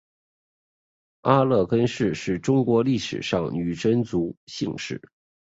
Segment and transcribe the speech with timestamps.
[1.21, 4.99] 阿勒根氏是中国历史上女真族姓氏。